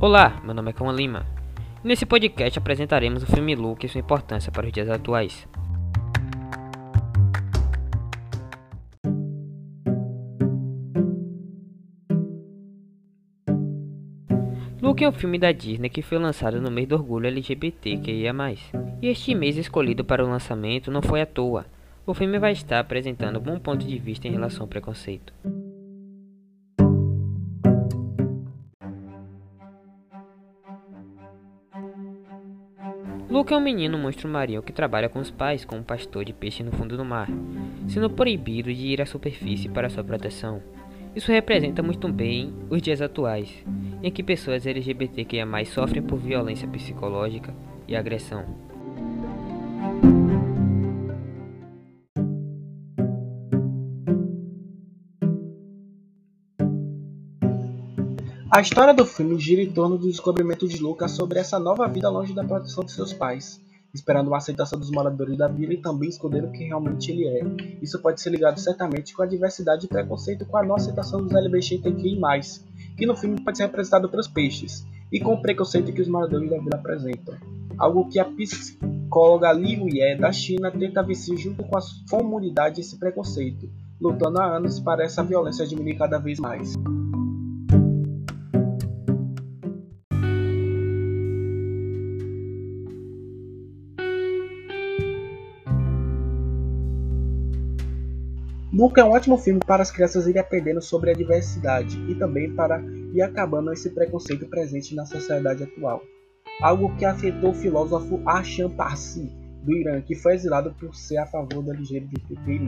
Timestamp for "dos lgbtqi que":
71.22-73.04